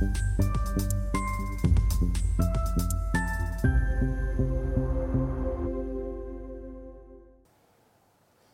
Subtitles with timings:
[0.00, 0.29] Bye.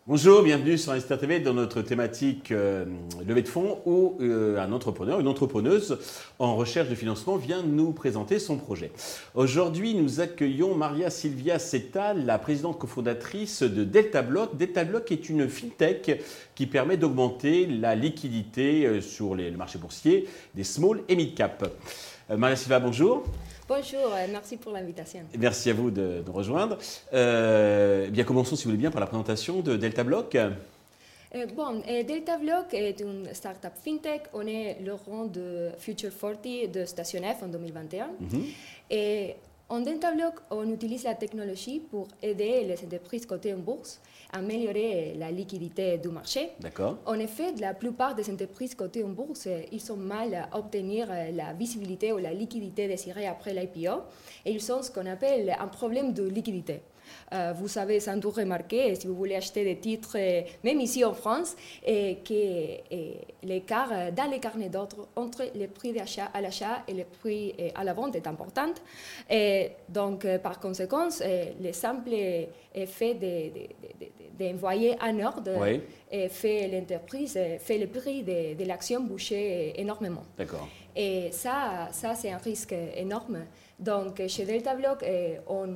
[0.09, 2.85] Bonjour, bienvenue sur Investir TV dans notre thématique euh,
[3.27, 5.99] levée de fonds où euh, un entrepreneur, une entrepreneuse
[6.39, 8.93] en recherche de financement vient nous présenter son projet.
[9.35, 14.57] Aujourd'hui, nous accueillons Maria Silvia Seta, la présidente cofondatrice de Delta Block.
[14.57, 16.23] Delta Block est une fintech
[16.55, 21.35] qui permet d'augmenter la liquidité euh, sur les, le marché boursier des small et mid
[21.35, 21.69] cap.
[22.31, 23.25] Maria Silvia, bonjour.
[23.69, 25.21] Bonjour, euh, merci pour l'invitation.
[25.37, 26.79] Merci à vous de nous rejoindre.
[27.13, 30.37] Euh, eh bien, commençons, si vous voulez bien, par la présentation de Delta Block.
[30.37, 34.23] Euh, bon, Delta Block est une start-up fintech.
[34.35, 38.07] On est le rang de Future 40 de Station F en 2021.
[38.21, 38.45] Mhm.
[38.91, 39.35] Et
[39.69, 44.01] en Delta Block, on utilise la technologie pour aider les entreprises cotées en bourse
[44.33, 46.51] améliorer la liquidité du marché.
[46.61, 46.99] D'accord.
[47.07, 51.53] En effet, la plupart des entreprises cotées en bourse, ils sont mal à obtenir la
[51.53, 54.03] visibilité ou la liquidité désirée après l'IPO
[54.45, 56.83] et ils ont ce qu'on appelle un problème de liquidité.
[57.33, 60.17] Euh, vous savez sans doute remarqué, si vous voulez acheter des titres,
[60.65, 61.55] même ici en France,
[61.87, 67.05] et que l'écart dans les carnets d'ordre entre les prix d'achat à l'achat et les
[67.05, 68.73] prix à la vente est important.
[69.31, 69.56] Et
[69.89, 71.09] donc, par conséquent,
[71.61, 72.13] le simple
[72.75, 73.17] effet
[74.39, 75.53] d'envoyer un ordre
[76.31, 80.25] fait l'entreprise, fait le prix de, l'action bouger énormément.
[80.37, 80.69] D'accord.
[80.95, 83.45] Et ça, ça c'est un risque énorme.
[83.79, 85.69] Donc, chez Delta Block, eh, on,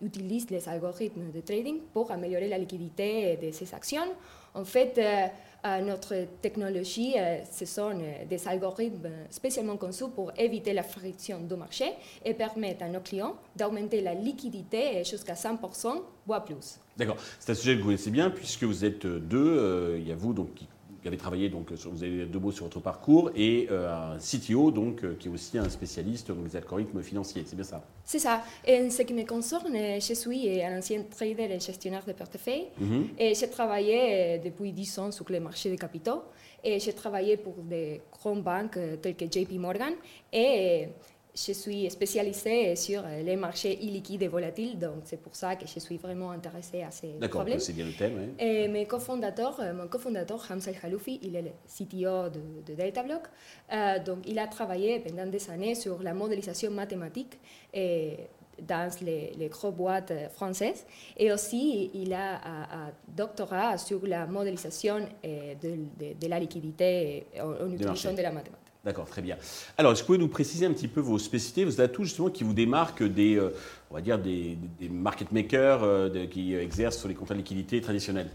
[0.00, 4.14] utilise les algorithmes de trading pour améliorer la liquidité de ces actions.
[4.54, 7.92] En fait, eh, notre technologie, eh, ce sont
[8.28, 11.92] des algorithmes spécialement conçus pour éviter la friction du marché
[12.24, 16.78] et permettre à nos clients d'augmenter la liquidité jusqu'à 100%, voire plus.
[16.96, 17.16] D'accord.
[17.38, 19.58] C'est un sujet que vous connaissez bien puisque vous êtes deux.
[19.58, 20.66] Euh, il y a vous donc, qui
[21.06, 24.72] vous avez travaillé, donc, vous avez deux mots sur votre parcours, et euh, un CTO,
[24.72, 27.44] donc, euh, qui est aussi un spécialiste des algorithmes financiers.
[27.46, 28.42] C'est bien ça C'est ça.
[28.68, 32.66] En ce qui me concerne, je suis un ancien trader et gestionnaire de portefeuille.
[32.80, 33.08] Mhm.
[33.18, 36.22] Et j'ai travaillé euh, depuis 10 ans sur les marchés des capitaux.
[36.64, 39.92] Et j'ai travaillé pour des grandes banques telles que JP Morgan.
[40.32, 40.88] Et
[41.36, 45.78] je suis spécialisée sur les marchés illiquides et volatiles, donc c'est pour ça que je
[45.78, 47.20] suis vraiment intéressée à ces problèmes.
[47.20, 48.34] D'accord, c'est bien le thème.
[48.38, 53.24] Et mes cofondateurs, euh, mon cofondateur, Hamza Haloufi, il est le CTO de, de DataBlock.
[53.72, 57.38] Euh, donc, il a travaillé pendant des années sur la modélisation mathématique
[57.74, 58.16] et
[58.62, 60.86] dans les, les grosses boîtes françaises.
[61.18, 67.66] Et aussi, il a un, doctorat sur la modélisation euh, de, de, la liquidité en,
[67.66, 68.65] en utilisant de la mathématique.
[68.86, 69.36] D'accord, très bien.
[69.78, 72.30] Alors, est-ce que vous pouvez nous préciser un petit peu vos spécificités, vos atouts justement
[72.30, 73.52] qui vous démarquent des, euh,
[73.90, 74.56] on va dire, des,
[74.88, 78.30] market makers euh, qui exercent sur les contrats de liquidité traditionnels?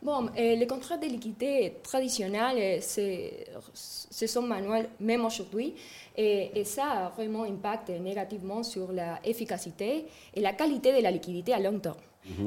[0.00, 5.74] Bon, euh, les contrats de liquidité traditionnels, ce sont manuels même aujourd'hui,
[6.16, 11.58] et, ça a vraiment impact négativement sur l'efficacité et la qualité de la liquidité à
[11.58, 11.96] long terme.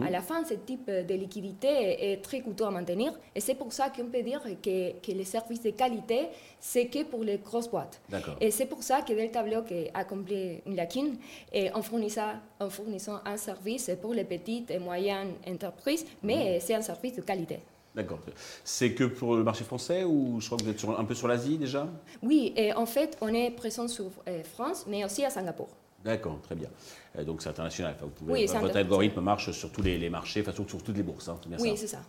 [0.06, 3.74] À la fin, ce type de liquidité est très coûteux à maintenir et c'est pour
[3.74, 6.28] ça qu'on peut dire que, que, les services de qualité,
[6.60, 8.00] c'est que pour les grosses boîtes.
[8.40, 11.18] Et c'est pour ça que Delta Block a accompli une lacune
[11.52, 16.62] et en fournissant, en fournissant un service pour les petites et moyennes entreprises, mais mhm.
[16.62, 17.60] c'est un service de qualité.
[17.96, 18.20] D'accord.
[18.64, 21.28] C'est que pour le marché français ou je crois que vous êtes un peu sur
[21.28, 21.88] l'Asie déjà?
[22.24, 25.70] Oui, et en fait, on est présent sur euh, France, mais aussi à Singapour.
[26.04, 26.70] D'accord, très bien.
[27.18, 27.96] Euh, donc c'est international.
[28.02, 31.30] vous pouvez, votre algorithme marche sur tous les, marchés, enfin sur, sur, toutes les bourses.
[31.30, 32.00] Hein, oui, c'est ça.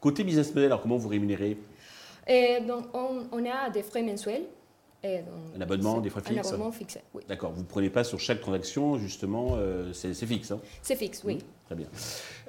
[0.00, 1.56] Côté business model, alors comment vous rémunérez?
[2.26, 4.44] Et donc, on, on, a des frais mensuels.
[5.02, 5.20] Et
[5.54, 7.22] un abonnement, des frais fixes Un abonnement fixe, oui.
[7.28, 7.52] D'accord.
[7.52, 10.60] Vous ne prenez pas sur chaque transaction, justement, euh, c'est fixe hein?
[10.80, 11.38] C'est fixe, oui.
[11.66, 11.86] Très bien.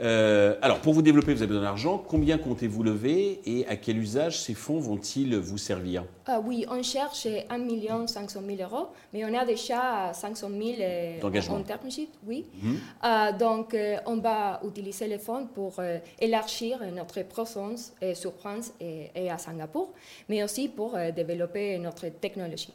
[0.01, 1.97] Euh, alors, pour vous développer, vous avez besoin d'argent.
[1.97, 6.03] Combien comptez-vous lever et à quel usage ces fonds vont-ils vous servir?
[6.25, 11.21] Ah Oui, on cherche 1 500 000 euros, mais on a déjà 500 000 euh,
[11.49, 12.45] en termes sheet, oui.
[12.61, 12.77] Mhm.
[13.05, 13.75] Euh, donc,
[14.05, 15.75] on va utiliser les fonds pour
[16.19, 19.93] élargir notre présence sur France et, et, à Singapour,
[20.27, 22.73] mais aussi pour développer notre technologie.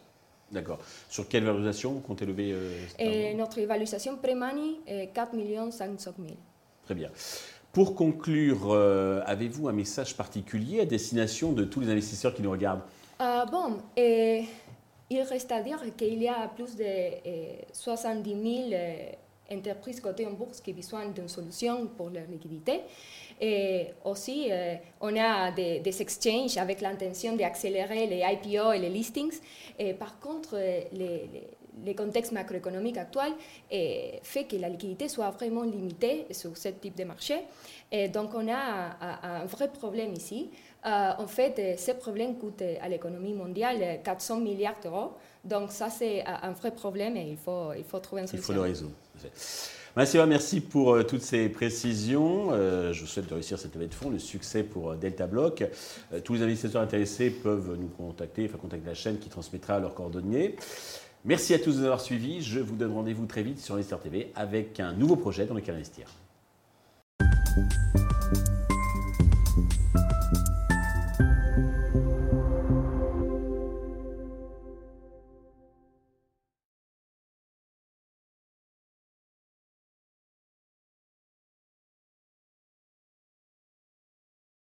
[0.50, 0.78] D'accord.
[1.08, 5.30] Sur quelle valorisation vous comptez lever euh, Notre évaluation pré-money est 4
[5.70, 6.36] 500 000.
[6.84, 7.10] Très bien.
[7.72, 12.50] Pour conclure, euh, avez-vous un message particulier à destination de tous les investisseurs qui nous
[12.50, 12.82] regardent?
[13.20, 14.44] Euh, Bon, et
[15.08, 16.84] il reste à dire qu'il y a plus de
[17.72, 18.82] 70 000
[19.52, 22.80] entreprises cotées en bourse qui besoin d'une solution pour leur liquidité.
[23.40, 29.32] Et aussi, euh, on a des, exchanges avec l'intention d'accélérer les IPO et les listings.
[29.98, 33.32] Par contre, euh, les, contextes macroéconomiques actuels
[33.72, 37.36] euh, fait que la liquidité soit vraiment limitée sur ce type de marché.
[38.12, 40.50] Donc, on a un, vrai problème ici.
[40.84, 45.12] En fait, ces problèmes coûtent à l'économie mondiale 400 milliards d'euros.
[45.44, 48.52] Donc ça, c'est un vrai problème et il faut, il faut trouver une solution.
[48.52, 48.92] Il faut le résoudre.
[50.26, 52.48] merci pour euh, toutes ces précisions.
[52.52, 55.26] Euh, je vous souhaite de réussir cette levée de fonds, le succès pour euh, Delta
[55.26, 55.64] Block.
[56.24, 60.56] tous les investisseurs intéressés peuvent nous contacter, enfin contacter la chaîne qui transmettra leurs coordonnées.
[61.24, 62.42] Merci à tous de nous avoir suivis.
[62.42, 65.74] Je vous donne rendez-vous très vite sur Investir TV avec un nouveau projet dans lequel
[65.74, 66.06] investir.